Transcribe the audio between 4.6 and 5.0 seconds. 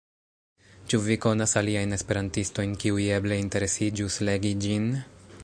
ĝin?